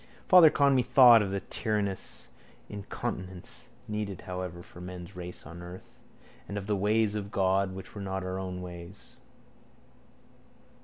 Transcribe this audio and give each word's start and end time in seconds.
Father 0.27 0.49
Conmee 0.49 0.83
thought 0.83 1.21
of 1.21 1.29
that 1.29 1.51
tyrannous 1.51 2.27
incontinence, 2.69 3.69
needed 3.87 4.21
however 4.21 4.63
for 4.63 4.81
man's 4.81 5.15
race 5.15 5.45
on 5.45 5.61
earth, 5.61 5.99
and 6.47 6.57
of 6.57 6.65
the 6.65 6.75
ways 6.75 7.13
of 7.13 7.29
God 7.29 7.75
which 7.75 7.93
were 7.93 8.01
not 8.01 8.23
our 8.23 8.43
ways. 8.49 9.17